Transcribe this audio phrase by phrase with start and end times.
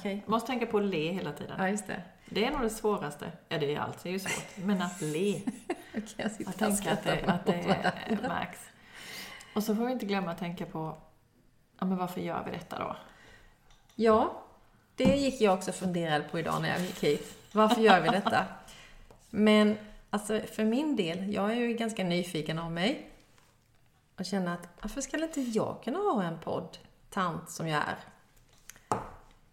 [0.00, 0.22] Okej.
[0.26, 1.56] Måste tänka på att le hela tiden.
[1.58, 2.02] Ja, just det.
[2.24, 3.32] Det är nog det svåraste.
[3.48, 4.02] Ja, det är allt.
[4.02, 4.64] Det är ju svårt.
[4.64, 5.42] Men att le.
[5.96, 8.58] Okej, jag sitter Att tänka att det, att det max.
[9.54, 10.98] Och så får vi inte glömma att tänka på,
[11.78, 12.96] ja men varför gör vi detta då?
[13.94, 14.42] Ja,
[14.96, 17.36] det gick jag också funderade på idag när jag gick hit.
[17.52, 18.44] Varför gör vi detta?
[19.30, 19.78] Men
[20.10, 23.10] alltså för min del, jag är ju ganska nyfiken av mig.
[24.18, 26.78] Och känner att varför skulle inte jag kunna ha en podd,
[27.10, 27.98] tant som jag är?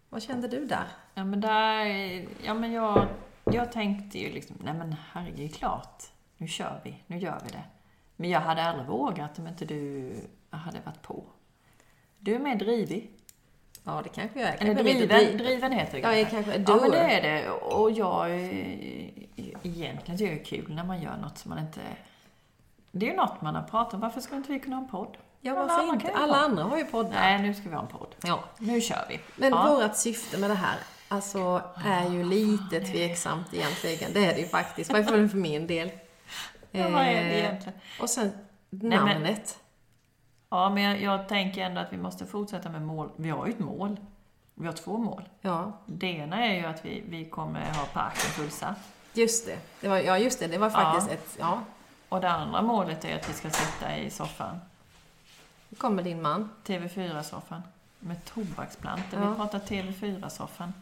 [0.09, 0.87] Vad kände du där?
[1.13, 1.85] Ja men där,
[2.43, 3.07] ja men jag,
[3.43, 6.03] jag tänkte ju liksom, nej men herregud, klart.
[6.37, 7.63] Nu kör vi, nu gör vi det.
[8.15, 10.13] Men jag hade aldrig vågat om inte du
[10.49, 11.23] hade varit på.
[12.19, 13.11] Du är mer drivig.
[13.83, 14.53] Ja, det kanske jag är.
[14.57, 16.53] Eller Kanske lite driven, driv- driven heter det Ja, jag kanske.
[16.53, 17.49] är Ja men det är det.
[17.49, 18.31] Och jag,
[19.63, 21.81] egentligen tycker jag det är kul när man gör något som man inte...
[22.91, 23.99] Det är ju något man har pratat om.
[23.99, 25.17] Varför skulle inte vi kunna ha en podd?
[25.47, 26.11] Ja, Alla varför andra inte?
[26.19, 27.11] Alla andra har ju poddar.
[27.11, 28.15] Nej, nu ska vi ha en podd.
[28.23, 28.43] Ja.
[28.57, 29.19] Nu kör vi.
[29.35, 29.75] Men ja.
[29.75, 30.75] vårt syfte med det här,
[31.07, 34.13] alltså, är ju lite tveksamt egentligen.
[34.13, 35.91] Det är det ju faktiskt, fall för min del.
[36.71, 37.79] Ja, vad är det Eh, egentligen?
[38.01, 38.31] Och sen
[38.69, 39.59] men- namnet.
[40.49, 43.09] Ja, men jag, jag tänker ändå att vi måste fortsätta med mål.
[43.15, 43.97] Vi har ju ett mål.
[44.55, 45.23] Vi har två mål.
[45.41, 48.77] Ja, Det ena är ju att vi, vi kommer ha parken fullsatt.
[49.13, 49.57] just det.
[49.81, 50.47] det var, ja, just det.
[50.47, 51.13] Det var faktiskt Ja.
[51.13, 51.35] ett...
[51.39, 51.59] Ja,
[52.09, 54.59] Och det andra målet är att vi ska sitta i soffan.
[55.69, 56.49] Nu kommer din man.
[56.65, 57.61] TV4-soffan.
[57.99, 59.19] Med tobaksplantor.
[59.19, 59.29] Ja.
[59.29, 60.73] Vi pratar TV4-soffan.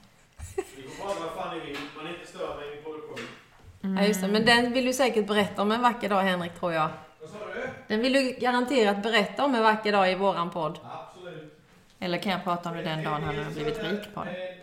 [0.55, 3.97] Ni får prata vad fan ni vill, man inte stör mig i min produktion.
[3.97, 4.28] Ja, just det.
[4.28, 6.89] Men den vill du säkert berätta om en vacker dag, Henrik, tror jag.
[7.22, 7.69] Vad sa du?
[7.88, 10.80] Den vill du garanterat berätta om en vacker dag i våran podd.
[10.83, 11.59] Absolut.
[12.00, 14.58] Eller kan jag prata om det den dagen han har blivit rik på det?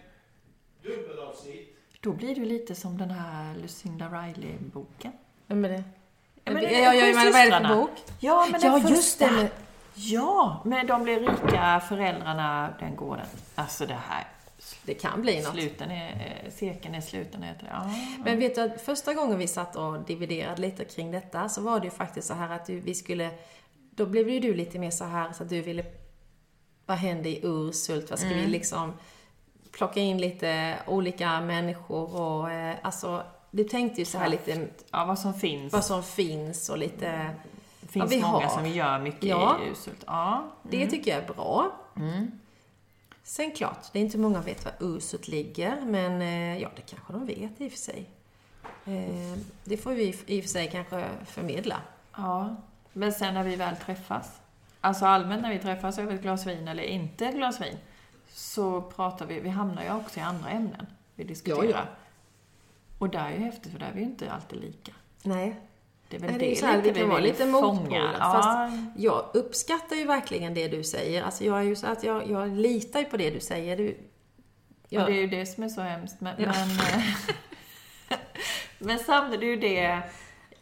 [0.82, 1.76] Dubbelavsnitt.
[2.00, 5.12] Då blir du lite som den här Lucinda Riley-boken.
[5.46, 5.84] Vem är det?
[6.44, 7.90] Ja, men Ja, det är ja, ja, sju men vad är det för bok?
[8.20, 9.50] Ja, men Ja, den just det.
[9.94, 13.26] Ja, men de blir rika föräldrarna den gården.
[13.54, 14.28] Alltså det här.
[14.84, 15.52] Det kan bli något.
[15.52, 17.70] Sluten är, eh, cirkeln är sluten heter det.
[17.72, 17.90] Ja,
[18.24, 21.80] Men vet du att första gången vi satt och dividerade lite kring detta så var
[21.80, 23.30] det ju faktiskt så här att du, vi skulle...
[23.90, 25.84] Då blev ju du lite mer så här så att du ville...
[26.86, 28.10] Vad hände i Ursult?
[28.10, 28.92] Vad ska vi liksom...
[29.72, 33.22] Plocka in lite olika människor och eh, alltså...
[33.50, 35.72] Du tänkte ju så här lite ja, vad som finns.
[35.72, 37.30] vad som finns och lite...
[37.92, 38.48] Det finns vi många har.
[38.48, 39.58] som gör mycket Ja.
[39.64, 40.04] i Ursult.
[40.06, 40.44] Ja.
[40.62, 41.70] Det tycker jag är bra.
[43.22, 47.12] Sen klart, det är inte många vet var Ursult ligger, men eh, ja, det kanske
[47.12, 48.10] de vet i och för sig.
[48.84, 51.76] Eh, det får vi i och för sig kanske förmedla.
[52.16, 52.56] ja.
[52.92, 54.40] Men sen när vi väl träffas,
[54.80, 57.78] alltså allmänt när vi träffas över ett glas vin eller inte ett glas vin,
[58.28, 61.64] så pratar vi, vi hamnar ju också i andra ämnen vi diskuterar.
[61.64, 61.82] Ja, ja.
[62.98, 64.92] Och där är ju häftigt, för där är vi ju inte alltid lika.
[65.22, 65.60] Nej,
[66.12, 68.10] Det är väl Nej, det, det är så här, lite vi kan vara lite motpoler,
[68.18, 71.22] Ja, fast- jag uppskattar ju verkligen det du säger.
[71.22, 73.76] Alltså jag är ju så att jag, jag litar ju på det du säger.
[73.76, 73.96] Du, Och
[74.88, 76.20] jag, det är ju det som är så hemskt.
[76.20, 76.52] Men, Ja.
[76.52, 78.18] men, eh,
[78.78, 79.98] men samtidigt är ju det,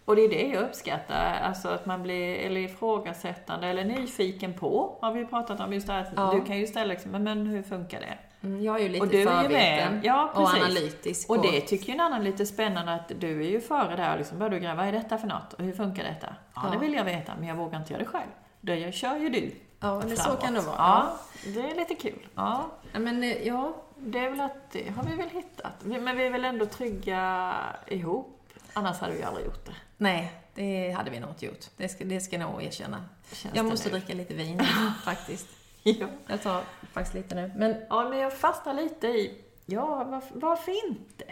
[0.04, 4.98] och det är det jag uppskattar, alltså att man blir eller ifrågasättande eller nyfiken på,
[5.00, 5.72] har vi pratat om.
[5.72, 6.32] Just det här Ja.
[6.34, 8.18] du kan ju ställa liksom, men hur funkar det?
[8.42, 10.00] Mm, jag är ju lite Och du är ju med.
[10.04, 10.62] Ja, och precis.
[10.64, 11.30] analytisk.
[11.30, 14.18] Och det tycker ju en annan lite spännande att du är ju före där och
[14.18, 15.52] liksom börjar du gräva, vad är detta för något?
[15.52, 16.26] Och hur funkar detta?
[16.54, 16.70] Ja, Ja.
[16.70, 18.30] det vill jag veta, men jag vågar inte göra det själv.
[18.60, 20.76] Det kör ju du ja, men så kan det vara.
[20.78, 21.16] Ja,
[21.54, 22.26] det är lite kul.
[22.34, 22.66] Ja.
[22.92, 25.72] Men eh, ja, Det är väl att det har vi väl hittat.
[25.84, 27.54] Men vi är väl ändå trygga
[27.86, 28.36] ihop.
[28.72, 29.72] Annars hade vi aldrig gjort det.
[29.96, 31.64] nej, det hade vi nog inte gjort.
[31.76, 33.04] Det ska, det ska jag nog erkänna.
[33.32, 33.98] Känns Jag måste nu.
[33.98, 34.62] dricka lite vin
[35.04, 35.46] faktiskt.
[35.82, 36.06] Ja.
[36.26, 37.52] Jag tar faktiskt lite nu.
[37.56, 41.24] Men ja, men jag fastnar lite i, ja, varför, varför inte?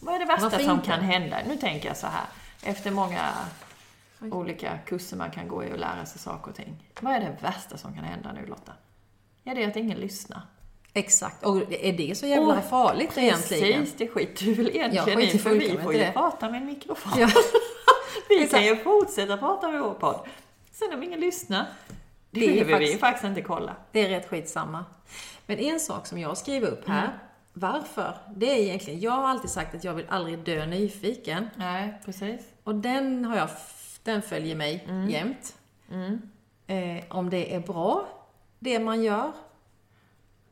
[0.00, 0.86] Vad är det värsta Varför som inte?
[0.86, 1.36] kan hända?
[1.48, 2.24] Nu tänker jag så här,
[2.62, 3.28] efter många
[4.20, 6.88] olika kurser man kan gå i och lära sig saker och ting.
[7.00, 8.72] Vad är det värsta som kan hända nu Lotta?
[9.42, 10.40] Ja, det är att ingen lyssnar.
[10.92, 11.44] exakt.
[11.44, 13.80] Och är det så jävla Åh, farligt egentligen?
[13.80, 16.12] Precis, det skiter du väl egentligen i, för vi får ju det.
[16.12, 17.12] prata med en mikrofon.
[17.20, 17.28] Ja.
[18.28, 20.20] Vi kan ju fortsätta prata med vår podd.
[20.72, 21.66] Sen om ingen lyssnar,
[22.32, 23.76] det, Det behöver vi faktiskt- inte kolla.
[23.92, 24.84] Det är rätt skitsamma.
[25.46, 27.16] Men en sak som jag skriver upp här, Mm.
[27.52, 28.14] varför?
[28.36, 31.50] Det är egentligen, jag har alltid sagt att jag vill aldrig dö nyfiken.
[31.56, 32.52] Nej, precis.
[32.64, 33.48] Och den har jag,
[34.02, 35.08] den följer mig Mm.
[35.10, 35.56] jämt.
[36.66, 38.08] Eh, om det är bra,
[38.58, 39.32] det man gör,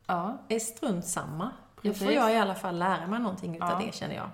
[0.06, 0.38] Ja.
[0.48, 1.50] är strunt samma.
[1.82, 3.86] Då får jag i alla fall lära mig någonting utav Ja.
[3.86, 4.30] det känner jag.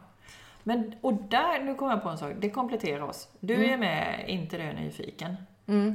[0.63, 3.29] Men, och där, nu kommer jag på en sak, det kompletterar oss.
[3.41, 3.71] Du Mm.
[3.73, 5.37] är med, inte du nyfiken.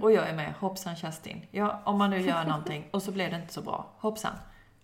[0.01, 1.45] Och jag är med, hoppsan Kerstin.
[1.51, 4.33] Ja, om man nu gör någonting och så blir det inte så bra, hoppsan.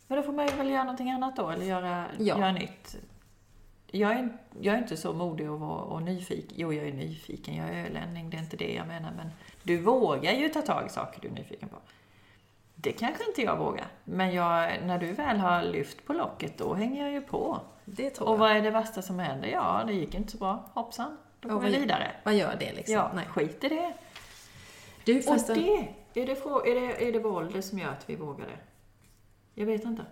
[0.08, 2.38] Men då får man ju väl göra någonting annat då, eller göra, Ja.
[2.38, 2.96] göra nytt.
[3.92, 4.30] Jag är,
[4.60, 6.54] jag är inte så modig och, vara- och nyfiken.
[6.58, 9.12] Jo, jag är nyfiken, jag är ölänning, det är inte det jag menar.
[9.18, 9.30] Men
[9.64, 11.76] du vågar ju ta tag i saker du är nyfiken på.
[12.76, 13.86] Det kanske inte jag vågar.
[14.04, 17.60] Men jag, när du väl har lyft på locket, då hänger jag ju på.
[17.86, 18.38] Det tror Och jag.
[18.38, 19.48] vad är det värsta som händer?
[19.48, 20.70] Ja, det gick inte så bra.
[20.74, 21.18] Hoppsan.
[21.40, 22.12] Då går vi vidare.
[22.24, 22.96] Vad gör det liksom?
[22.96, 23.26] Ja, Nej.
[23.26, 23.94] skit i det.
[25.08, 25.88] Du, Och det...
[26.14, 28.58] det, är det, är, det, är det våldet som gör att vi vågar det?
[29.54, 30.06] Jag vet inte.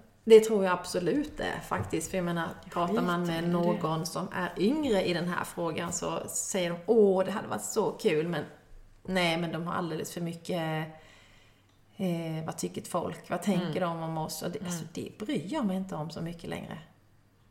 [0.48, 2.12] tror jag absolut det är faktiskt.
[2.12, 3.48] För jag menar, pratar man med det.
[3.48, 7.64] någon som är yngre i den här frågan så säger de åh, det hade varit
[7.64, 8.44] så kul, men
[9.04, 10.88] nej, men de har alldeles för mycket
[11.98, 13.30] eh, vad tycker folk?
[13.30, 14.00] Vad tänker Mm.
[14.00, 14.42] de om oss?
[14.42, 16.78] Och det, alltså, det bryr jag mig inte om så mycket längre.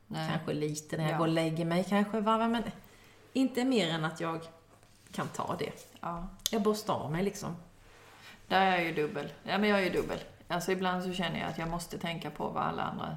[0.06, 0.31] Nej.
[0.32, 1.19] Kanske lite när jag Ja.
[1.19, 2.62] går och lägger mig, kanske varva, men
[3.32, 4.41] inte mer än att jag
[5.15, 5.73] kan ta det.
[6.01, 6.29] Ja.
[6.51, 7.57] Jag borstar av mig liksom.
[8.49, 9.33] Där är jag ju dubbel.
[9.43, 10.19] Ja, men jag är ju dubbel.
[10.49, 13.17] Alltså ibland så känner jag att jag måste tänka på vad alla andra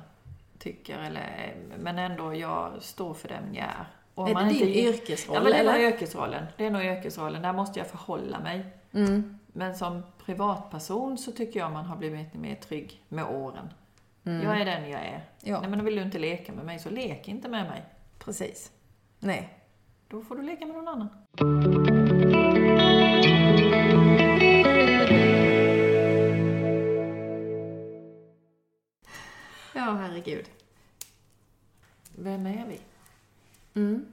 [0.59, 0.99] tycker.
[0.99, 3.85] Eller, men ändå, jag står för den jag är.
[4.15, 6.45] Och är man det din inte- yrkesroll Ja, men det är nog yrkesrollen.
[6.57, 7.41] Det är nog yrkesrollen.
[7.41, 8.65] Där måste jag förhålla mig.
[8.93, 9.39] Mm.
[9.47, 13.69] Men som privatperson så tycker jag man har blivit mer trygg med åren.
[14.25, 14.41] Mm.
[14.43, 15.23] Jag är den jag är.
[15.41, 17.83] Ja, Nej, men vill du inte leka med mig så lek inte med mig.
[18.19, 18.71] precis.
[19.19, 19.56] Nej.
[20.09, 21.09] Då får du leka med någon annan.
[29.73, 30.45] Ja, herregud.
[32.15, 32.79] Vem är vi?
[33.79, 34.05] Mm.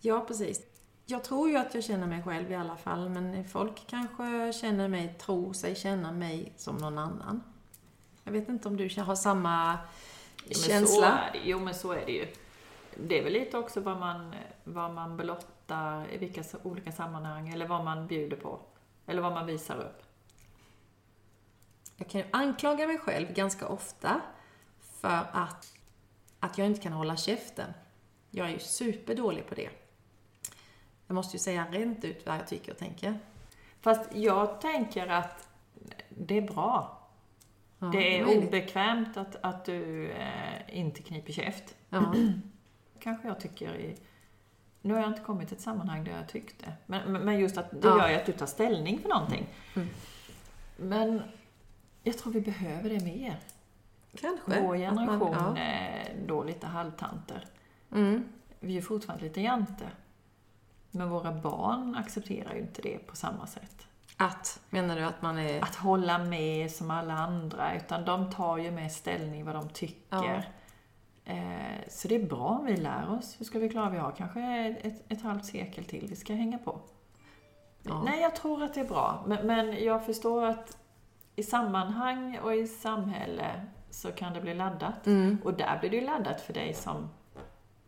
[0.00, 0.62] Ja, precis.
[1.06, 4.88] Jag tror ju att jag känner mig själv i alla fall, men folk kanske känner
[4.88, 7.42] mig, tror sig känna mig som någon annan.
[8.24, 9.78] Jag vet inte om du har samma
[10.46, 11.18] Jo, Så känsla?
[11.18, 12.26] är det, jo, men så är det ju.
[12.96, 14.34] Det är väl lite också vad man,
[14.64, 18.60] vad man blottar i vilka olika sammanhang, eller vad man bjuder på.
[19.06, 20.02] Eller vad man visar upp.
[21.96, 24.20] Jag kan ju anklaga mig själv ganska ofta
[24.80, 25.74] för att,
[26.40, 27.72] att jag inte kan hålla käften.
[28.30, 29.70] Jag är ju superdålig på det.
[31.06, 33.18] Jag måste ju säga rent ut vad jag tycker och tänker.
[33.80, 35.48] Fast jag tänker att
[36.08, 37.00] det är bra.
[37.78, 38.48] Ja, det är möjligt.
[38.48, 41.74] obekvämt att, att du eh, inte kniper käft.
[41.88, 42.14] Ja.
[43.00, 43.96] Kanske jag tycker i...
[44.84, 46.72] Nu har jag inte kommit till ett sammanhang där jag tyckte.
[46.86, 47.98] Men, men- just att det Ja.
[47.98, 49.46] gör ju att du tar ställning för någonting.
[49.76, 49.88] Mm.
[50.76, 51.22] Men
[52.02, 53.36] jag tror vi behöver det mer.
[54.20, 54.60] Kanske.
[54.62, 57.46] Vår generation Man, är då lite halvtanter.
[57.88, 57.96] ja.
[57.96, 58.28] mm.
[58.60, 59.84] Vi är fortfarande lite jante.
[60.90, 63.86] Men våra barn accepterar ju inte det på samma sätt.
[64.16, 65.62] Att, menar du att man är...
[65.62, 70.34] Att hålla med som alla andra, utan de tar ju med ställning vad de tycker.
[70.34, 70.40] Eh,
[71.88, 73.36] så det är bra om vi lär oss.
[73.40, 73.90] Hur ska vi klara?
[73.90, 74.40] Vi har kanske
[74.82, 76.80] ett, ett halvt sekel till vi ska hänga på.
[77.82, 78.02] Ja.
[78.02, 79.24] Nej, jag tror att det är bra.
[79.26, 80.76] Men, men jag förstår att
[81.36, 85.06] i sammanhang och i samhälle så kan det bli laddat.
[85.06, 85.38] Mm.
[85.44, 87.08] Och där blir det ju laddat för dig som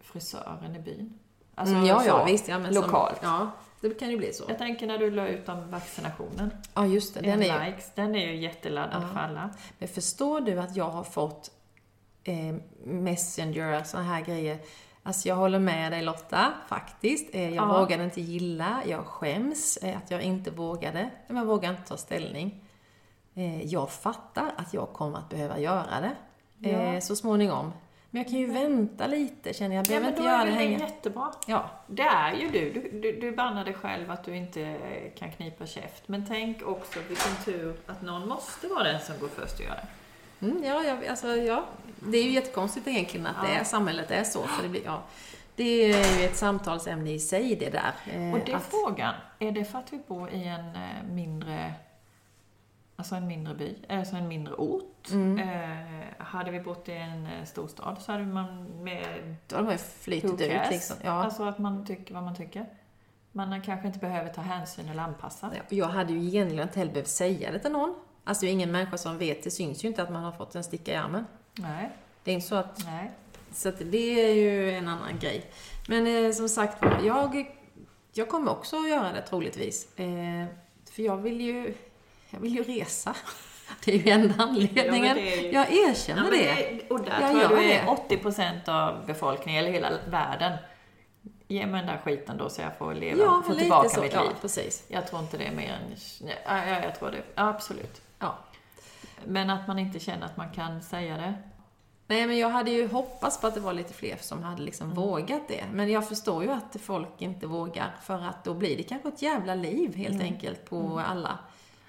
[0.01, 1.19] frisören i byn.
[1.55, 2.49] Alltså, mm, ja, ja, så, visst.
[2.49, 3.19] Ja, men som- lokalt.
[3.23, 3.51] ja,
[3.81, 4.45] det kan ju bli så.
[4.49, 6.51] Jag tänker när du la ut om vaccinationen.
[6.75, 7.21] Ja, just det.
[7.21, 7.71] Den är ju...
[7.71, 9.09] likes, den är ju jätteladdad Ja.
[9.09, 9.51] för alla.
[9.79, 11.51] Men förstår du att jag har fått
[12.29, 14.59] eh, Messenger, såna här grejer.
[15.03, 17.35] Alltså jag håller med dig Lotta, faktiskt.
[17.35, 17.79] Eh, jag Ja.
[17.81, 21.11] vågade inte gilla, jag skäms eh, att jag inte vågade.
[21.27, 22.61] Men jag vågar inte ta ställning.
[23.35, 26.01] Eh, jag fattar att jag kommer att behöva göra
[26.59, 27.01] det Ja.
[27.01, 27.73] så småningom.
[28.11, 29.87] Men jag kan ju vänta lite, känner jag.
[29.87, 30.79] Jag Ja, men då inte göra är det det hänga.
[30.79, 31.33] jättebra.
[31.47, 32.73] Ja, Det är ju du.
[32.73, 33.21] Du, du.
[33.21, 34.77] du bannar dig själv att du inte
[35.19, 36.09] kan knipa käft.
[36.09, 39.75] Men tänk också vilken tur att någon måste vara den som går först och gör
[39.75, 39.87] det.
[40.47, 41.65] Mm, ja, ja, alltså, ja.
[42.13, 43.61] Det är ju jättekonstigt egentligen att det Ja.
[43.61, 44.43] är, samhället är så.
[44.43, 45.03] För det, blir, ja.
[45.57, 47.93] det är ju ett samtalsämne i sig det där.
[48.13, 51.03] eh, Och det är att- frågan, är det för att vi bor i en eh,
[51.13, 51.75] mindre
[52.99, 55.11] Alltså en mindre by, alltså en mindre ort.
[55.11, 55.39] Mm.
[55.39, 59.73] Eh, hade vi bott i en eh, storstad så hade man med Då har man
[59.73, 60.97] Who ut liksom.
[61.05, 61.11] Ja.
[61.11, 62.67] Alltså att man tycker vad man tycker.
[63.33, 65.51] Man kanske inte behöver ta hänsyn eller anpassa.
[65.69, 67.95] Jag hade ju egentligen inte heller behövt säga det till någon.
[68.25, 70.55] Alltså det är ingen människa som vet, det syns ju inte att man har fått
[70.55, 71.27] en sticka i armen.
[71.59, 71.91] Nej,
[72.25, 73.11] Det är inte så att, nej.
[73.53, 75.51] så att det är ju en annan grej.
[75.89, 77.47] Men eh, som sagt jag,
[78.13, 79.99] jag kommer också att göra det troligtvis.
[79.99, 80.45] Eh,
[80.91, 81.75] för jag vill ju,
[82.31, 83.17] jag vill ju resa.
[83.85, 85.17] Det är ju enda anledningen.
[85.17, 86.39] Ja, ju- Jag Ja, erkänner men det.
[86.55, 88.17] det, och där Jag tror jag du är det.
[88.17, 90.53] 80% av befolkningen, eller hela världen.
[91.49, 94.01] Ge mig den där skiten då så jag får leva, Ja, få tillbaka så.
[94.01, 94.31] mitt Ja, liv.
[94.41, 94.85] precis.
[94.89, 95.97] Jag tror inte det är mer än...
[96.47, 97.23] Ja, ja, jag tror det.
[97.35, 98.03] Ja, absolut.
[99.25, 101.35] Men att man inte känner att man kan säga det.
[102.09, 104.87] Nej, men jag hade ju hoppats på att det var lite fler som hade liksom
[104.91, 104.97] Mm.
[105.03, 105.65] vågat det.
[105.73, 109.23] Men jag förstår ju att folk inte vågar, för att då blir det kanske ett
[109.23, 110.27] jävla liv helt Mm.
[110.27, 111.39] enkelt på alla.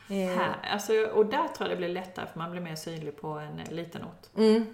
[0.10, 3.22] Eh, Här, alltså, och där tror jag det blir lättare för man blir mer synlig
[3.22, 4.38] på en eh, liten ort.
[4.38, 4.65] Mm.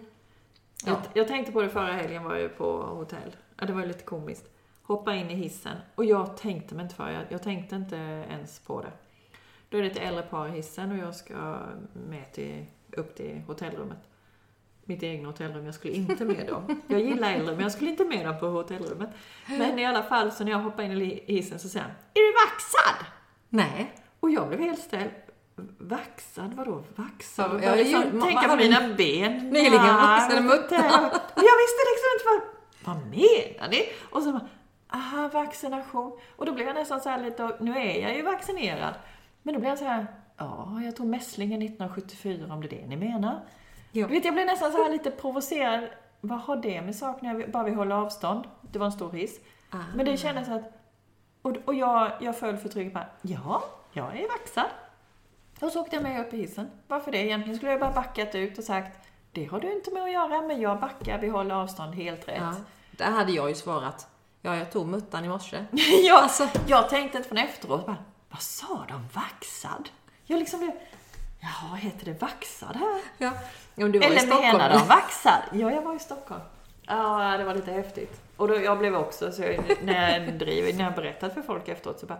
[0.86, 0.91] Ja.
[0.91, 3.36] Jag, jag tänkte på det förra helgen, var jag på hotell.
[3.60, 4.45] Ja, det var ju lite komiskt.
[4.83, 7.95] Hoppa in i hissen och jag tänkte mig inte för, jag, jag tänkte inte
[8.29, 8.91] ens på det.
[9.74, 11.60] Då är det ett äldre par i hissen och jag ska
[11.94, 12.65] med till,
[12.98, 13.98] upp till hotellrummet.
[14.84, 15.65] Mitt egna hotellrum.
[15.65, 16.82] Jag skulle inte med dem.
[16.88, 19.10] Jag gillar äldre, men jag skulle inte med dem på hotellrummet.
[19.48, 22.20] Men i alla fall, så när jag hoppar in i hissen så säger han Är
[22.20, 23.06] du vaxad?
[23.50, 23.94] Nej.
[24.20, 25.12] Och jag blev helt ställd.
[25.77, 26.53] Vaxad?
[26.53, 27.60] Vadå vaxad?
[27.63, 29.50] Ja, jag liksom tänka på mina ben.
[29.50, 30.39] nyligen vaxade.
[31.36, 32.42] Och jag visste liksom inte vad,
[32.86, 33.89] vad menar ni?
[34.10, 34.48] Och så bara,
[34.94, 36.20] aha, vaccination.
[36.36, 38.94] Och då blev jag nästan så här lite, nu är jag ju vaccinerad.
[39.43, 40.07] Men då blev jag så här,
[40.38, 43.39] ja, jag tog mässlingen 1974 om det är det ni menar.
[43.91, 44.07] Ja.
[44.07, 45.83] Du vet, jag blev nästan så här lite provocerad.
[46.21, 47.51] Vad har det med saken?
[47.51, 48.45] Bara vi håller avstånd.
[48.62, 49.39] Det var en stor hiss.
[49.69, 49.77] Ah.
[49.95, 50.63] Men det kändes att...
[51.41, 54.65] Och, och jag, jag föll för trycket bara, ja, jag är vaxad.
[55.62, 56.71] Och så åkte jag med upp i hissen.
[56.88, 57.17] Varför det?
[57.17, 60.41] Egentligen skulle jag bara backat ut och sagt, det har du inte med att göra,
[60.41, 62.38] men jag backar, vi håller avstånd, helt rätt.
[62.41, 62.53] Ja.
[62.91, 64.07] Där hade jag ju svarat.
[64.41, 65.65] Ja, jag tog muttan i morse.
[66.07, 66.47] jag, Alltså.
[66.67, 67.97] jag tänkte inte från efteråt, bara,
[68.34, 69.90] vad sa de, vaxad?
[70.25, 70.72] Jag liksom blev,
[71.40, 73.02] jaha, heter det vaxad här?
[73.18, 73.32] Ja.
[73.75, 74.58] Men du var i Eller Stockholm.
[74.58, 75.42] menar de vaxad?
[75.52, 76.42] Ja, jag var i Stockholm.
[76.88, 78.22] Ja, det var lite häftigt.
[78.38, 81.68] Och då, jag blev också, så jag, när, jag driver, när jag berättat för folk
[81.68, 82.20] efteråt så bara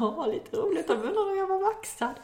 [0.00, 0.88] Ja, lite roligt.
[0.88, 2.14] De undrar om jag var vaxad.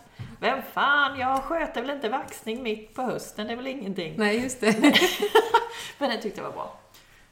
[0.41, 4.15] Vem fan, jag sköter väl inte vaxning mitt på hösten, det är väl ingenting.
[4.19, 4.77] Nej, just det.
[5.99, 6.79] Men det tyckte jag var bra.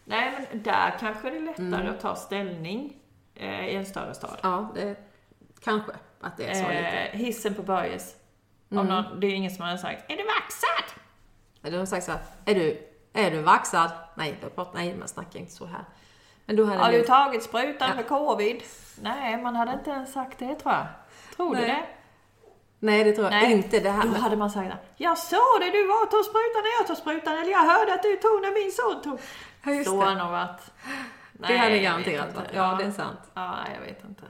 [0.04, 1.90] Nej, men där kanske det är lättare Mm.
[1.90, 2.96] att ta ställning
[3.34, 4.36] eh, i en större stad.
[4.42, 4.96] Ja, det
[5.64, 6.88] kanske att det är så lite.
[6.88, 8.14] Eh, hissen på Börjes.
[8.70, 8.86] Om Mm.
[8.94, 11.00] någon, det är ingen som har sagt Är du vaxad?
[11.60, 13.90] De har sagt så här, är du, är du vaxad?
[14.14, 15.84] Nej, pratar, nej, man snackar inte så här.
[16.46, 17.94] Men då hade Har det- du tagit sprutan Ja.
[17.96, 18.62] för covid?
[19.00, 20.86] Nej, man hade inte ens sagt det tror jag.
[21.36, 21.70] Tror du Nej.
[21.70, 21.86] det?
[22.78, 23.52] Nej, det tror jag Nej.
[23.52, 23.80] inte.
[23.80, 26.86] Det här Då hade man sagt Jag såg det, du var tog sprutan när jag
[26.86, 27.38] tog sprutan.
[27.38, 29.20] Eller jag hörde att du tog när min son tog.
[29.64, 30.10] ja, just Så har det.
[30.14, 30.60] det nog varit.
[31.32, 32.50] det Nej, hade jag garanterat varit.
[32.54, 33.20] Ja, det är sant.
[33.34, 34.22] Ja, jag vet inte.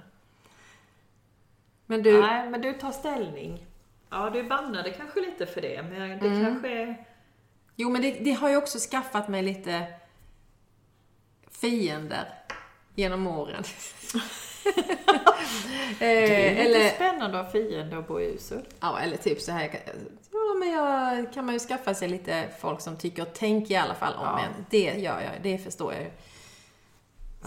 [1.87, 3.67] Men du, Nej, men du tar ställning.
[4.11, 6.45] Ja, du bannade kanske lite för det, men det Mm.
[6.45, 7.05] kanske är...
[7.77, 9.87] jo men det, det har ju också skaffat mig lite
[11.51, 12.29] fiender
[12.95, 13.63] genom åren.
[15.99, 18.65] Det är eh, lite eller, spännande att ha fiende och bo i Usul.
[18.81, 19.71] ja, eller typ så här.
[20.33, 23.77] Ja, men jag kan man ju skaffa sig lite folk som tycker och tänker i
[23.77, 24.39] alla fall om Ja.
[24.41, 24.67] en.
[24.71, 26.11] Det gör jag, det förstår jag ju.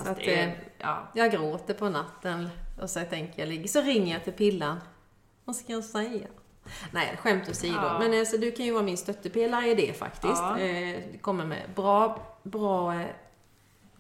[0.03, 1.07] Så att, det är, eh, ja.
[1.13, 2.49] Jag gråter på natten
[2.81, 4.79] och så tänker jag ligger, så ringer jag till Pillan.
[5.45, 6.27] Vad ska jag säga?
[6.91, 7.75] Nej, skämt åsido.
[7.75, 7.99] Ja.
[7.99, 10.23] Men alltså, du kan ju vara min stöttepelare i det faktiskt.
[10.41, 10.59] Ja.
[10.59, 13.07] Eh, kommer med bra, bra eh,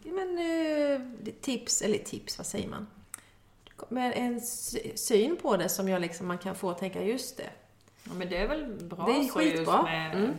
[0.03, 1.01] men, eh,
[1.41, 2.87] tips, eller tips, vad säger man?
[3.89, 7.49] Med en sy- syn på det som jag liksom, man kan få tänka, just det.
[8.03, 9.83] ja, men det är väl bra Det är så just skitbra.
[9.83, 10.31] med Mm.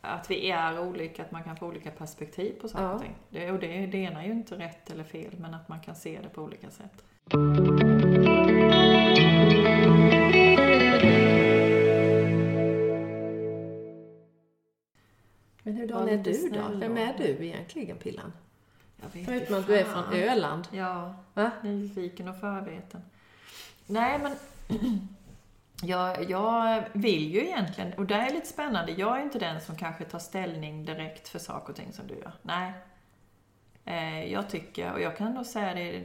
[0.00, 3.14] att vi är olika, att man kan få olika perspektiv på saker och ting.
[3.30, 5.94] Det, och det, det ena är ju inte rätt eller fel, men att man kan
[5.96, 7.04] se det på olika sätt.
[7.30, 7.40] Men
[15.64, 16.68] hur är du då?
[16.74, 18.32] Vem är du egentligen, Pillan?
[19.24, 20.68] Förutom att du är från Öland.
[20.72, 21.50] Ja, Va?
[21.62, 23.02] nyfiken och förveten.
[23.86, 24.36] Nej, men
[25.82, 29.76] jag, jag vill ju egentligen, och det är lite spännande, jag är inte den som
[29.76, 32.32] kanske tar ställning direkt för saker och ting som du gör.
[32.42, 32.72] Nej.
[33.88, 36.02] Eh, Jag tycker, och jag kan nog säga det,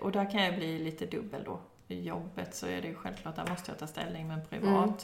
[0.00, 1.60] och där kan jag bli lite dubbel då.
[1.88, 4.84] I jobbet så är det ju självklart, där måste jag ta ställning, men privat.
[4.84, 4.94] Mm.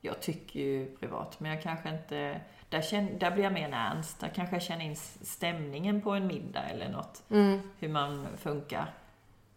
[0.00, 4.20] Jag tycker ju privat, men jag kanske inte, där, känner, där blir jag mer närmst.
[4.20, 7.22] Där kanske jag känner in stämningen på en middag eller något.
[7.30, 7.60] Mm.
[7.78, 8.94] Hur man funkar.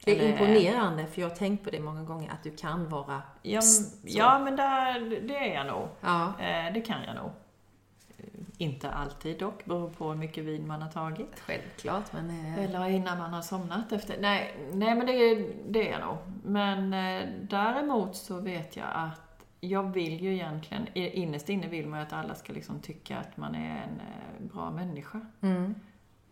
[0.05, 2.89] Det är Eller- imponerande, för jag har tänkt på det många gånger, att du kan
[2.89, 3.21] vara...
[3.41, 3.97] Ja, så.
[4.03, 5.87] ja men där, det är jag nog.
[6.01, 7.31] Ja, Eh, det kan jag nog.
[8.57, 11.39] Inte alltid dock, beror på hur mycket vin man har tagit.
[11.39, 12.29] självklart, men...
[12.29, 14.17] eh, Eller innan man har somnat efter.
[14.21, 15.35] Nej, nej men det,
[15.69, 16.17] det är nog.
[16.43, 21.99] Men eh, däremot så vet jag att jag vill ju egentligen, innerst inne vill man
[21.99, 25.21] ju att alla ska liksom tycka att man är en eh, bra människa.
[25.41, 25.75] Mm.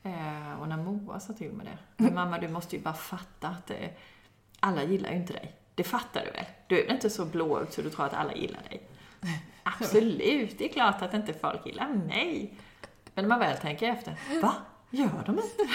[0.04, 2.04] Eh, och när Moa sa till mig det.
[2.04, 3.90] Men mamma, du måste ju bara fatta att eh,
[4.60, 5.56] alla gillar ju inte dig.
[5.76, 6.46] Det fattar du väl?
[6.68, 8.82] Du är väl inte så blåögd så du tror att alla gillar dig?
[9.64, 12.54] Absolut, det är klart att inte folk gillar mig.
[13.16, 14.54] Men när man väl tänker efter, va?
[14.90, 15.74] Gör de inte?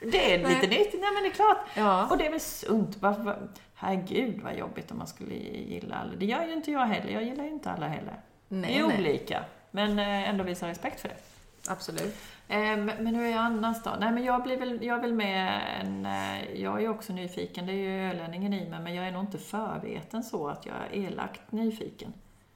[0.10, 0.92] det är lite nytt.
[1.00, 1.58] Nej men det är klart.
[1.74, 2.06] Ja.
[2.10, 2.96] Och det är väl sunt.
[3.00, 6.12] Varför, herregud vad jobbigt om man skulle gilla alla.
[6.16, 7.12] Det gör ju inte jag heller.
[7.12, 8.20] Jag gillar ju inte alla heller.
[8.48, 8.98] Nej, Vi är nej.
[8.98, 9.44] olika.
[9.70, 11.16] Men eh, ändå visa respekt för det.
[11.70, 12.14] Absolut.
[12.48, 13.90] Eh, Men hur är jag annars då?
[14.00, 17.66] Nej men jag blir väl, jag är väl med en, eh, jag är också nyfiken,
[17.66, 20.74] det är ju ölänningen i mig, men jag är nog inte förveten så att jag
[20.76, 22.12] är elakt nyfiken.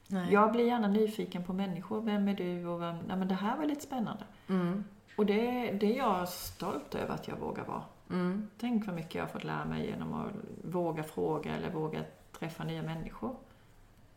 [0.08, 0.32] Nej.
[0.32, 3.56] Jag blir gärna nyfiken på människor, vem är du och vem, nej men det här
[3.56, 4.24] var lite spännande.
[4.48, 4.84] Mm.
[5.16, 7.82] Och det, det är jag stolt över att jag vågar vara.
[8.10, 8.48] Mm.
[8.60, 10.32] Tänk vad mycket jag har fått lära mig genom att
[10.64, 12.00] våga fråga eller våga
[12.38, 13.36] träffa nya människor.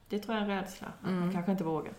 [0.10, 1.20] Det tror jag är en rädsla, att Mm.
[1.20, 1.94] man kanske inte vågar.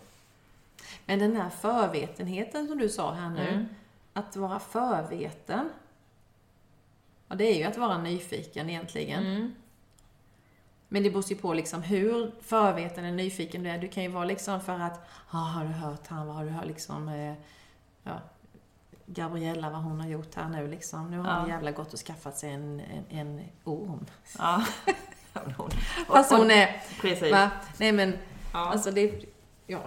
[1.05, 3.65] Men den här förvetenheten som du sa här nu, Mm.
[4.13, 5.69] att vara förveten.
[7.27, 9.25] Ja, det är ju att vara nyfiken egentligen.
[9.25, 9.55] Mm.
[10.87, 13.77] Men det beror ju på liksom hur förveten eller nyfiken du är.
[13.77, 16.49] Du kan ju vara liksom för att, ah, har du hört han, vad har du
[16.51, 17.33] hört liksom, eh,
[18.03, 18.19] ja,
[19.05, 21.11] Gabriella vad hon har gjort här nu liksom.
[21.11, 21.39] Nu har Ja.
[21.39, 24.05] hon jävla gått och skaffat sig en, en, en orm.
[24.37, 24.63] Ja.
[25.57, 25.69] Hon-
[26.07, 27.31] Fast hon är, Precis.
[27.31, 27.51] va?
[27.77, 28.17] Nej men,
[28.53, 28.59] Ja.
[28.71, 29.25] alltså det,
[29.67, 29.79] ja.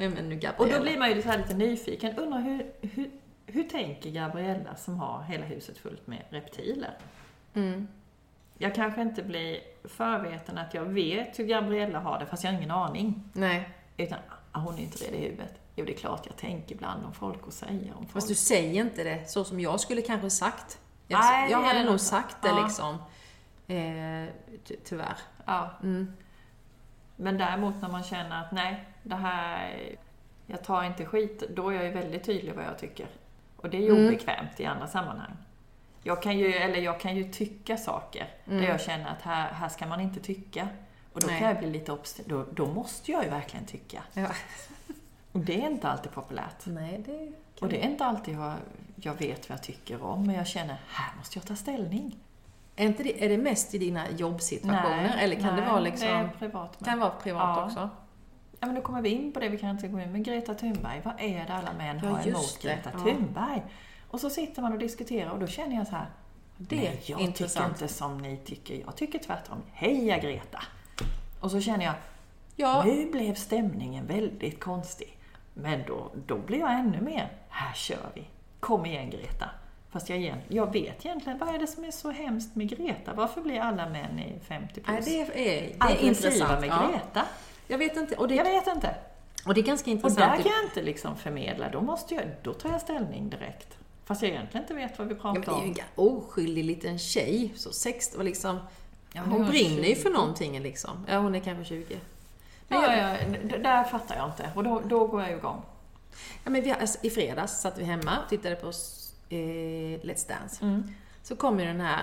[0.00, 0.76] Nej men nu Och Gabriella.
[0.78, 2.18] då blir man ju så lite nyfiken.
[2.18, 3.10] Undrar hur, hur,
[3.46, 6.98] hur tänker Gabriella som har hela huset fullt med reptiler?
[7.54, 7.88] Mm.
[8.58, 12.58] Jag kanske inte blir förveten att jag vet hur Gabriella har det, fast jag har
[12.58, 13.22] ingen aning.
[13.32, 13.68] Nej.
[13.96, 14.18] Utan,
[14.52, 15.54] ah, hon är inte rädd i huvudet.
[15.76, 18.10] Jo, det är klart jag tänker ibland om folk och säger om folk.
[18.12, 20.78] Fast du säger inte det så som jag skulle kanske sagt.
[21.06, 22.62] Jag, Nej, jag hade är nog- sagt det ja.
[22.64, 22.94] liksom.
[23.66, 24.28] Eh,
[24.64, 25.16] ty tyvärr.
[25.46, 25.70] Ja.
[25.82, 26.12] Mm.
[27.16, 29.80] Men däremot när man känner att nej, det här...
[30.46, 33.06] Jag tar inte skit, då är jag ju väldigt tydlig vad jag tycker.
[33.56, 34.06] Och det är ju Mm.
[34.06, 35.32] obekvämt i andra sammanhang.
[36.02, 38.58] Jag kan ju, eller jag kan ju tycka saker Mm.
[38.62, 40.68] där jag känner att här, här ska man inte tycka.
[41.12, 41.38] Och då Nej.
[41.38, 42.20] kan jag bli lite obst...
[42.26, 44.02] Då, då måste jag ju verkligen tycka.
[44.12, 44.26] Ja.
[45.32, 46.66] Och det är inte alltid populärt.
[46.66, 48.54] Nej, det Och det är inte alltid jag,
[48.96, 52.16] jag vet vad jag tycker om, men jag känner här måste jag ta ställning.
[52.76, 55.16] Är, inte det, är det mest i dina jobbsituationer?
[55.20, 56.08] eller kan det nej, vara liksom...
[56.08, 56.88] Det privat med.
[56.88, 57.64] Kan vara privat Ja.
[57.66, 57.90] också?
[58.60, 60.54] Ja, men då kommer vi in på det, vi kan inte gå in med Greta
[60.54, 61.00] Thunberg.
[61.04, 62.68] Vad är det alla män Ja, har emot det.
[62.68, 62.98] Greta Ja.
[62.98, 63.62] Thunberg?
[64.10, 66.06] Och så sitter man och diskuterar och då känner jag så här.
[66.56, 67.68] Det Nej, jag tycker intressant.
[67.82, 68.74] inte som ni tycker.
[68.74, 69.62] Jag tycker tvärtom.
[69.72, 70.62] Heja Greta!
[71.40, 71.94] Och så känner jag,
[72.56, 75.16] Ja, nu blev stämningen väldigt konstig.
[75.54, 78.24] Men då, då blir jag ännu mer, här kör vi.
[78.60, 79.50] Kom igen Greta.
[79.90, 83.14] Fast jag, igen, jag vet egentligen, vad är det som är så hemskt med Greta?
[83.14, 86.90] Varför blir alla män i 50 nej, plus det är, det är aggressiva med Ja.
[87.70, 88.16] Jag vet inte.
[88.16, 88.94] Och det, Jag vet inte.
[89.46, 90.18] och det är ganska Och intressant.
[90.18, 93.78] där kan jag inte liksom förmedla, då, måste jag, då tar jag ställning direkt.
[94.04, 96.16] Fast jag egentligen inte vet vad vi Ja, pratar men det är ju en om.
[96.16, 97.52] oskyldig liten tjej.
[97.56, 98.58] Så 16 och liksom...
[99.12, 100.02] Ja, hon hon brinner ju 20.
[100.02, 101.06] för någonting liksom.
[101.08, 101.98] Ja, hon är kanske 20.
[102.68, 103.16] Men Ja, jag,
[103.50, 104.50] ja, där fattar jag inte.
[104.54, 105.62] Och då, då går jag igång.
[106.44, 110.64] Ja, men vi, alltså, I fredags satt vi hemma och tittade på eh, Let's Dance.
[110.64, 110.94] Mm.
[111.22, 112.00] Så kom ju den här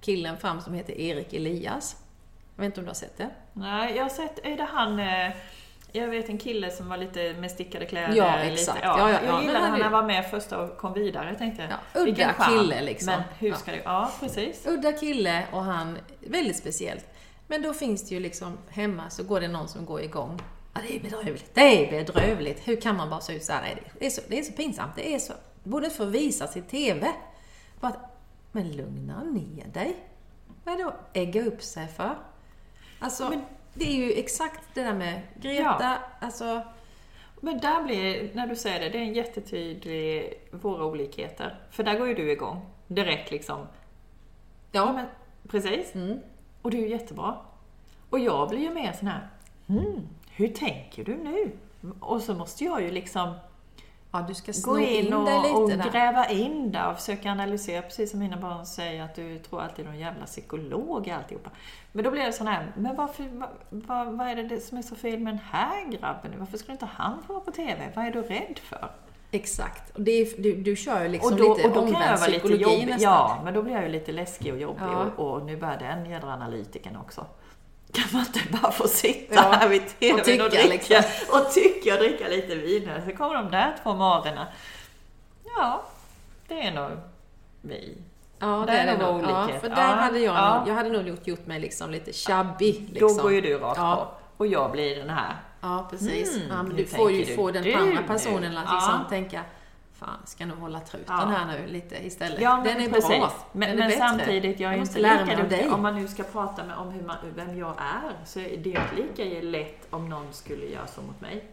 [0.00, 1.96] killen fram som heter Erik Elias.
[2.56, 3.30] Jag vet inte om du har sett det?
[3.52, 4.98] Nej, jag har sett, är det han...
[4.98, 5.30] eh,
[5.92, 8.14] Jag vet en kille som var lite med stickade kläder.
[8.16, 8.78] Ja, lite, exakt.
[8.82, 10.92] ja, Ja, ja, jag ja, men gillade han när han var med första och kom
[10.92, 11.28] vidare.
[11.28, 13.06] Jag tänkte, Ja, vilken udda kille liksom.
[13.12, 13.54] Men hur Ja.
[13.56, 13.82] ska det...
[13.84, 14.66] Ja, precis.
[14.66, 17.06] Udda kille och han, väldigt speciellt.
[17.48, 20.40] Men då finns det ju liksom, hemma så går det någon som går igång.
[20.74, 21.54] Ja, det är bedrövligt.
[21.54, 22.68] Det är bedrövligt.
[22.68, 23.62] Hur kan man bara se ut så här?
[23.62, 24.92] Nej, Det är så, det är så pinsamt.
[24.96, 27.12] Det är så, borde inte få visas i TV.
[27.80, 27.92] Bara
[28.52, 29.96] men lugna ner dig.
[30.64, 32.14] Vad är det att ägga upp sig för?
[32.98, 36.62] Alltså, Men- det är ju exakt det där med Greta, alltså...
[37.40, 41.58] Men där blir, när du säger det, det är en jättetydlig, våra olikheter.
[41.70, 42.60] För där går ju du igång.
[42.86, 43.66] Direkt liksom.
[44.72, 45.06] Ja, men,
[45.48, 45.94] precis.
[45.94, 46.18] Mm.
[46.62, 47.36] Och det är ju jättebra.
[48.10, 49.28] Och jag blir ju mer sån här,
[49.66, 51.50] hmm, hur tänker du nu?
[52.00, 53.34] Och så måste jag ju liksom
[54.12, 58.10] ja du ska gå in in och, och gräva in där och försöka analysera, precis
[58.10, 61.50] som mina barn säger att du tror alltid någon jävla psykolog i alltihopa.
[61.92, 63.24] Men då blir det sån här, men varför,
[63.70, 66.32] vad, vad, är det som är så fel med den här grabben?
[66.38, 67.92] Varför skulle inte han få vara på TV?
[67.96, 68.90] Vad är du rädd för?
[69.30, 69.90] Exakt.
[69.96, 72.18] Och är, du, du kör ju liksom och då, lite och då kan omvänd jag
[72.18, 72.86] vara lite jobbig.
[72.86, 73.12] nästan.
[73.12, 75.06] Ja, men då blir jag ju lite läskig och jobbig Ja.
[75.16, 77.26] och, och nu börjar den jädra analytikern också.
[77.96, 80.96] Kan man inte bara få sitta Ja, här vid TVn och, tycka dricka, liksom.
[81.38, 82.90] och tycka och dricka lite vin?
[83.10, 84.46] Så kommer de där två marerna.
[85.56, 85.82] Ja,
[86.48, 86.90] det är nog
[87.62, 87.96] vi.
[88.38, 89.30] Ja, Där det är det nog nog.
[89.30, 89.60] Ja, olikhet.
[89.60, 90.58] för där Ja, hade jag ja.
[90.58, 92.72] nog, jag hade nog gjort, gjort mig liksom lite chubby.
[92.90, 93.16] Liksom.
[93.16, 93.94] Då går ju du rakt Ja.
[93.96, 94.42] på.
[94.42, 95.36] Och jag blir den här.
[95.60, 96.36] Ja, precis.
[96.36, 99.40] Mm, ja, men du får ju få den andra personen att liksom tänka
[99.98, 101.24] Fan, ska nog hålla truten Ja.
[101.26, 102.40] här nu lite istället.
[102.40, 103.08] Ja, men den är precis.
[103.08, 103.32] bra.
[103.52, 103.98] Men, den är men bättre.
[104.08, 105.48] samtidigt, jag är Jag inte lika duktig.
[105.58, 105.70] dig.
[105.70, 108.70] Om man nu ska prata med, om hur man, vem jag är, så är det
[108.70, 111.44] inte lika lätt om någon skulle göra så mot mig.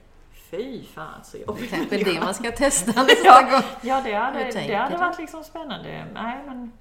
[0.52, 1.70] Fy fan så Det är jobbigt.
[1.70, 3.42] kanske det man ska testa nästa Ja.
[3.52, 3.62] gång.
[3.82, 6.06] Ja, det hade, det hade varit liksom spännande.
[6.14, 6.72] Nej, men...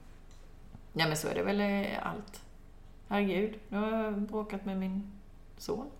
[0.93, 2.41] Ja, men så är det väl eh, allt.
[3.09, 5.13] Herregud, nu har jag bråkat med min
[5.59, 5.91] son.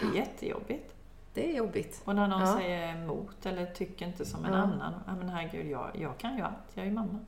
[0.00, 0.94] Det är jättejobbigt.
[1.36, 2.02] Det är jobbigt.
[2.04, 2.56] Och när någon Ja.
[2.58, 4.58] säger emot eller tycker inte som en Ja.
[4.58, 4.94] annan.
[5.06, 6.54] Ja, men herregud, jag, jag kan ju allt.
[6.74, 7.18] Jag är ju mamma.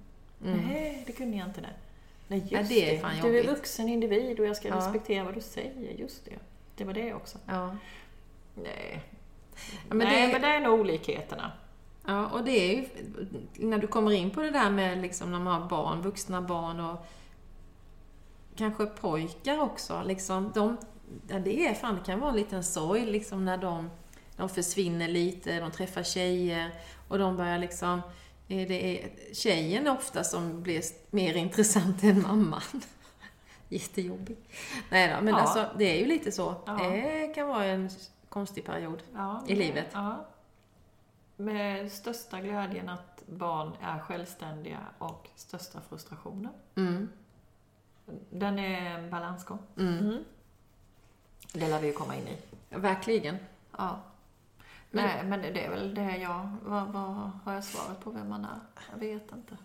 [0.45, 0.59] Mm.
[0.67, 1.75] Nej, det kunde jag inte det.
[2.29, 5.35] Nej, just Ja, det är fan Du är vuxen individ och jag ska respektera vad
[5.35, 5.93] du säger.
[5.93, 6.39] Just det.
[6.77, 7.39] Det var det också.
[7.47, 7.77] Ja.
[8.55, 9.03] Nej.
[9.89, 11.53] Men Nej, det- men det är nog olikheterna.
[12.07, 12.89] Ja, och det är ju
[13.55, 16.81] när du kommer in på det där med liksom när man har barn, vuxna barn
[16.81, 17.07] och
[18.57, 20.03] kanske pojkar också.
[20.07, 20.77] Liksom, de,
[21.29, 23.91] ja, det är fan, det kan vara en liten sorg liksom när de,
[24.39, 26.71] de försvinner lite, de träffar tjejer
[27.09, 28.01] och de börjar liksom
[28.49, 32.63] eh, det är tjejen ofta som blir mer intressant än mamman.
[33.69, 34.49] Jättejobbigt.
[34.91, 35.41] Nej då, men Ja.
[35.41, 36.55] alltså det är ju lite så.
[36.67, 36.73] Ja.
[36.73, 37.91] Det kan vara en
[38.29, 39.03] konstig period.
[39.15, 39.87] Ja, I livet.
[39.93, 40.27] Ja.
[41.37, 46.53] Med största glädjen att barn är självständiga och största frustrationen.
[46.77, 47.09] Mm.
[48.31, 49.59] Den är en balansgång.
[49.79, 50.25] Mm.
[51.53, 52.37] Det lär vi ju komma in i.
[52.71, 53.37] Verkligen.
[53.79, 54.01] Ja.
[54.91, 56.49] Men- Nej, men det är väl det jag...
[56.65, 58.61] Vad, vad har jag svarat på vem man är?
[58.93, 59.57] Jag vet inte.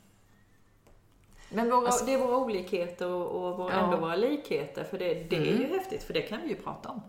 [1.50, 3.80] Men våra, Alltså- det är våra olikheter och, och våra, Ja.
[3.84, 4.84] ändå våra likheter.
[4.84, 5.62] För det, det är Mm.
[5.62, 7.02] ju häftigt, för det kan vi ju prata om.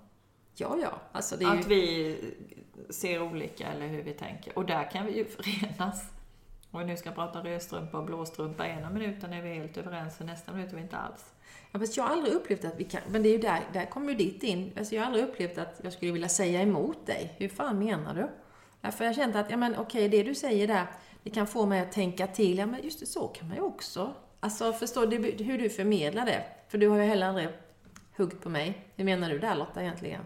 [0.57, 0.90] Ja, ja.
[1.12, 1.61] Alltså är ju...
[1.61, 2.16] Att vi
[2.90, 4.59] ser olika eller hur vi tänker.
[4.59, 6.03] Och där kan vi ju förenas.
[6.74, 10.26] Om vi nu ska prata rödstrumpa och blåstrumpa ena minuten är vi helt överens och
[10.26, 11.24] nästa minut är vi inte alls.
[11.72, 13.00] Ja, fast jag har aldrig upplevt att vi kan...
[13.08, 14.72] Men det är ju där, där kommer ju ditt in.
[14.78, 17.34] Alltså jag har aldrig upplevt att jag skulle vilja säga emot dig.
[17.38, 18.28] Hur fan menar du?
[18.80, 20.87] Därför jag har känt att, ja men okej, det du säger där,
[21.22, 22.58] det kan få mig att tänka till.
[22.58, 24.14] Ja men just det, så kan man ju också.
[24.40, 26.44] Alltså förstår du hur du förmedlar det?
[26.68, 27.48] För du har ju heller aldrig
[28.16, 28.88] huggt på mig.
[28.96, 30.20] Hur menar du där Lotta egentligen?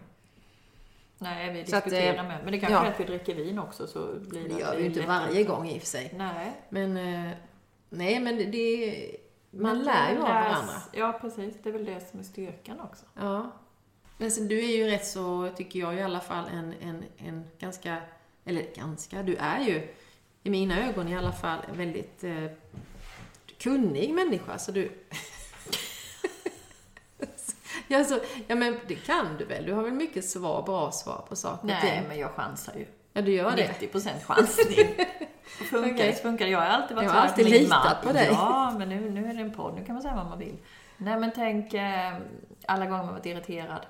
[1.19, 2.39] Nej, vi att, diskuterar eh, med.
[2.43, 2.85] Men det kanske ja.
[2.85, 4.47] är att vi dricker vin också så blir det...
[4.47, 6.13] Det gör vi ju inte varje gång i och för sig.
[6.17, 6.51] Nej.
[6.69, 7.31] Men, eh,
[7.89, 9.15] nej men det...
[9.51, 10.73] man Men lär ju av varandra.
[10.93, 11.55] Ja, precis.
[11.63, 13.05] Det är väl det som är styrkan också.
[13.15, 13.51] Ja.
[14.17, 17.47] Men sen, du är ju rätt så, tycker jag i alla fall, en, en, en
[17.59, 17.97] ganska,
[18.45, 19.87] eller ganska, du är ju
[20.43, 22.45] i mina ögon i alla fall en väldigt eh,
[23.57, 24.57] kunnig människa.
[24.57, 24.91] Så du...
[27.89, 29.65] ja, så, ja, men det kan du väl?
[29.65, 32.85] Du har väl mycket svar, bra svar på saker Nej, men jag chansar ju.
[33.13, 33.71] Ja, du gör det.
[33.93, 34.87] 90% chansning.
[35.69, 36.47] Funkar det så funkar.
[36.47, 38.27] Jag har alltid varit Jag har alltid litat på dig.
[38.31, 39.73] Ja, men nu, nu är det en podd.
[39.75, 40.57] Nu kan man säga vad man vill.
[40.97, 42.13] Nej, men tänk eh,
[42.65, 43.85] alla gånger man varit irriterad.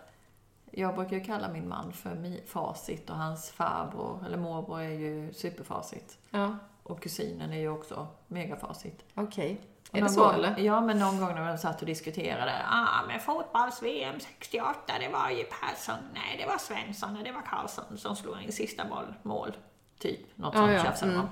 [0.72, 4.90] Jag brukar ju kalla min man för mi- Facit och hans farbror, eller morbror, är
[4.90, 6.18] ju superfacit.
[6.32, 9.04] Ja, Och kusinen är ju också megafacit.
[9.16, 9.62] okej.
[9.79, 10.60] Och Är det så gång, eller?
[10.60, 12.54] Ja, men någon gång när de satt och diskuterade.
[12.70, 16.04] Ah, men fotbolls-VM 68, det var ju Persson.
[16.14, 19.54] Nej, det var Svensson och det var Karlsson som slog in sista boll, mål.
[20.00, 21.30] Typ, något Ja, sånt ja, tjafsade de mm.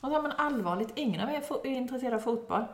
[0.00, 2.64] Och så, men allvarligt, ingen av er är intresserad av fotboll.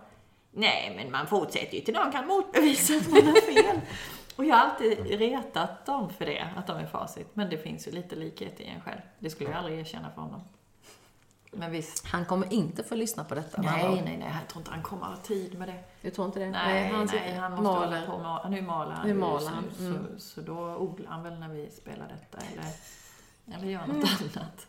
[0.50, 3.80] Nej, men man fortsätter ju till någon kan motbevisa att man har fel.
[4.36, 7.28] Och jag har alltid retat dem för det, att de är facit.
[7.34, 9.00] Men det finns ju lite likhet i en själv.
[9.18, 10.40] Det skulle jag aldrig erkänna för honom.
[11.52, 12.06] Men visst.
[12.06, 13.62] Han kommer inte få lyssna på detta.
[13.62, 15.84] Nej, nej, nej, jag tror inte han kommer ha tid med det.
[16.02, 16.50] Du tror inte det?
[16.50, 18.06] Nej, han, nej, han måste maler.
[18.06, 20.18] hålla på med, nu maler han Nu maler han, nu, mm.
[20.18, 22.64] så, så då odlar han väl när vi spelar detta eller,
[23.56, 24.66] eller gör något annat.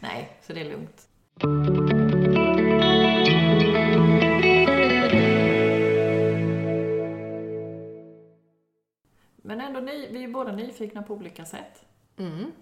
[0.00, 1.08] Nej, så det är lugnt.
[9.36, 11.84] Men ändå, ny, vi är båda nyfikna på olika sätt.
[12.16, 12.52] Mm.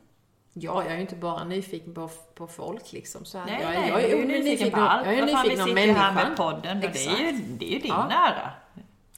[0.52, 3.24] Ja, jag är ju inte bara nyfiken på, på folk liksom.
[3.24, 3.44] Så.
[3.44, 5.06] Nej, jag, nej, jag, du är ju nyfiken på allt.
[5.06, 6.36] Jag är Vad fan, nyfiken om sitter ju här med människan.
[6.36, 8.08] podden och det är ju, det är ju din Ja.
[8.08, 8.50] nära.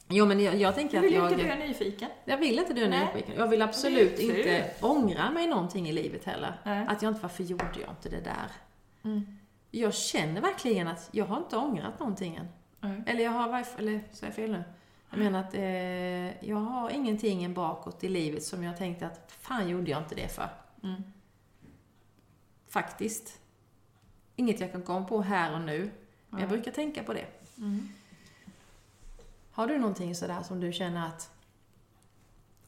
[0.08, 1.58] Jo, men jag, jag tänker Du att vill inte jag...
[1.58, 2.08] du är nyfiken.
[2.24, 3.06] Jag vill inte du är Nej.
[3.14, 3.34] nyfiken.
[3.38, 6.60] Jag vill absolut inte ångra mig någonting i livet heller.
[6.64, 6.86] Nej.
[6.88, 8.50] Att jag inte, varför gjorde jag inte det där?
[9.04, 9.38] Mm.
[9.70, 12.48] Jag känner verkligen att jag har inte ångrat någonting än.
[12.80, 13.02] Nej.
[13.06, 14.64] Eller jag har, eller så jag fel nu?
[15.10, 19.68] Jag menar att eh, jag har ingenting bakåt i livet som jag tänkte att fan
[19.68, 20.48] gjorde jag inte det för?
[20.84, 21.02] Mm.
[22.72, 23.40] Faktiskt.
[24.36, 25.90] Inget jag kan komma på här och nu.
[26.28, 27.26] Men jag brukar tänka på det.
[27.58, 27.88] Mm.
[29.52, 31.30] Har du någonting sådär som du känner att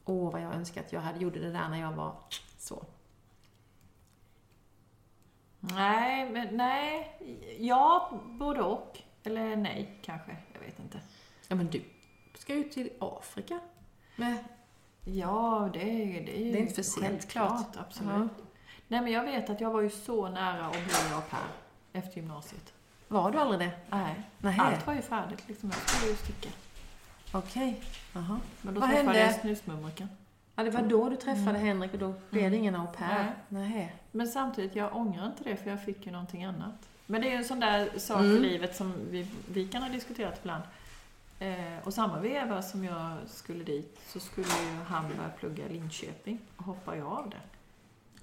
[0.05, 2.15] Åh, vad jag önskar att jag hade gjort det där när jag var
[2.57, 2.85] så.
[5.59, 7.17] Nej, men nej.
[7.59, 8.99] Ja, både och.
[9.23, 10.37] Eller nej, kanske.
[10.53, 10.99] Jag vet inte.
[11.47, 11.83] Ja, men du
[12.33, 13.59] ska ju till Afrika.
[14.15, 14.37] Med,
[15.07, 17.73] Ja, det är, det är ju Det är inte för sent, självklart.
[17.73, 17.85] klart.
[17.87, 18.31] Absolut.
[18.37, 18.44] Ja.
[18.87, 21.47] Nej, men jag vet att jag var ju så nära att bli au pair
[21.93, 22.73] efter gymnasiet.
[23.07, 23.71] var du aldrig det?
[23.89, 24.59] Nej, Nej.
[24.59, 25.69] allt var ju färdigt liksom.
[25.69, 26.49] Jag skulle ju sticka.
[27.31, 27.81] Okej.
[28.13, 28.39] Jaha.
[28.61, 29.19] Men då Vad träffade hände?
[29.31, 30.09] jag snusmumriken.
[30.55, 32.59] Ja, det var då du träffade Henrik och då blev det Mm.
[32.59, 33.35] ingen au pair?
[33.49, 33.95] Nej.
[34.11, 36.89] Men samtidigt, jag ångrar inte det för jag fick ju någonting annat.
[37.05, 38.41] Men det är ju en sån där sak i Mm.
[38.41, 40.63] livet som vi, vi kan ha diskuterat ibland.
[41.39, 45.73] Eh, och samma veva som jag skulle dit så skulle ju han börja plugga i
[45.73, 47.37] Linköping och hoppa jag av det.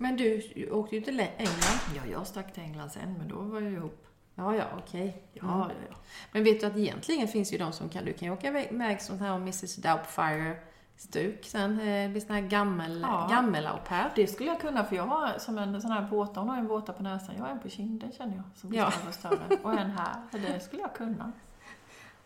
[0.03, 1.81] Men du åkte ju till England.
[1.97, 4.07] Ja, jag stack till England sen men då var jag ihop.
[4.35, 5.23] Ja, ja, okej.
[5.33, 5.77] Ja, Mm.
[5.91, 5.97] ja.
[6.33, 9.01] Men vet du att egentligen finns ju de som kan, du kan ju åka iväg-
[9.01, 10.57] sånt här om Mrs Doubtfire
[10.97, 11.81] stuk sen.
[11.81, 13.29] Eh, Det blir sån här gammel, Ja.
[13.31, 14.11] gammel au pair.
[14.17, 16.67] Det skulle jag kunna för jag har som en sån här våta, hon har en
[16.67, 18.91] våta på näsan, jag har en på kinden känner jag som blir Ja.
[18.91, 19.59] större och större.
[19.62, 21.33] Och en här, så det skulle jag kunna.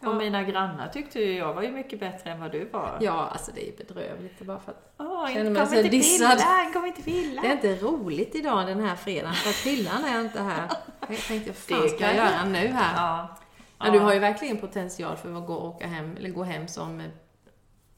[0.00, 0.08] Ja.
[0.08, 2.98] Och mina grannar tyckte ju jag var ju mycket bättre än vad du var.
[3.00, 4.40] Ja, alltså det är bedrövligt.
[4.40, 6.38] Bara för att Åh, Känner mig så dissad.
[6.38, 7.42] Villan, kom inte Villan.
[7.42, 10.68] det är inte roligt idag den här fredagen för att Pillan är inte här.
[11.08, 13.06] Jag tänkte, vad fan ska jag göra nu här?
[13.06, 13.36] Ja.
[13.78, 16.68] Ja, du har ju verkligen potential för att gå, och åka hem, eller gå hem
[16.68, 17.02] som...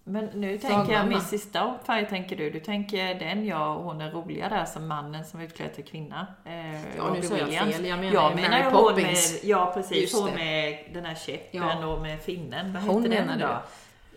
[0.08, 2.50] eh, Men nu tänker jag min sista färg tänker du.
[2.50, 6.26] Du tänker den jag och hon är roliga där som mannen som utklädd till kvinna.
[6.44, 7.84] Eh, Ja, nu sa jag fel.
[7.86, 9.32] Jag menar jag menar Mary hon Poppins.
[9.42, 11.86] med, ja precis, hon med den här käppen Ja.
[11.86, 12.72] och med finnen.
[12.72, 13.62] Vad Hon heter den då?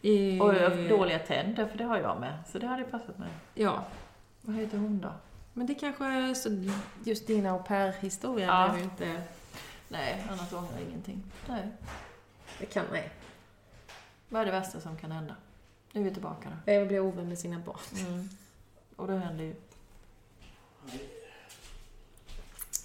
[0.09, 2.33] I, Och har dåliga tänder, för det har jag med.
[2.51, 3.29] Så det hade passat mig.
[3.53, 3.83] Ja,
[4.41, 5.09] Vad heter hon då?
[5.53, 6.49] men det kanske är så...
[7.03, 8.69] Just din au pair-historia Ja.
[8.69, 9.21] blev ju inte...
[9.87, 11.23] Nej, annars ångrar jag ingenting.
[11.47, 11.63] Nej.
[12.59, 12.85] Det kan...
[12.91, 13.09] Nej.
[14.29, 15.35] Vad är det värsta som kan hända?
[15.93, 16.71] Nu är vi tillbaka då.
[16.71, 18.05] Jag blir ovän med sina barn.
[18.07, 18.29] Mm.
[18.95, 19.55] Och då händer ju...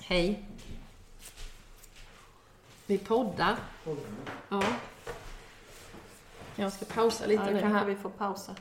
[0.01, 0.45] Hej.
[2.87, 3.57] Vi poddar.
[4.49, 4.63] Ja.
[6.57, 7.85] Jag ska pausa lite Ja, nu här.
[7.85, 8.55] vi får pausa.